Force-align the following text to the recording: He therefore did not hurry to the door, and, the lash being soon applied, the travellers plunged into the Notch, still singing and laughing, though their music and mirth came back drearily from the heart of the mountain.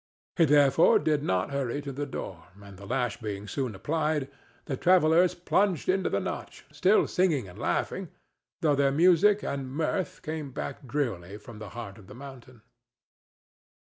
He 0.35 0.45
therefore 0.45 0.97
did 0.97 1.21
not 1.21 1.51
hurry 1.51 1.79
to 1.83 1.91
the 1.91 2.07
door, 2.07 2.45
and, 2.59 2.75
the 2.75 2.87
lash 2.87 3.17
being 3.17 3.47
soon 3.47 3.75
applied, 3.75 4.29
the 4.65 4.75
travellers 4.75 5.35
plunged 5.35 5.87
into 5.87 6.09
the 6.09 6.19
Notch, 6.19 6.65
still 6.71 7.05
singing 7.07 7.47
and 7.47 7.59
laughing, 7.59 8.09
though 8.61 8.73
their 8.73 8.91
music 8.91 9.43
and 9.43 9.69
mirth 9.71 10.23
came 10.23 10.49
back 10.49 10.87
drearily 10.87 11.37
from 11.37 11.59
the 11.59 11.69
heart 11.77 11.99
of 11.99 12.07
the 12.07 12.15
mountain. 12.15 12.63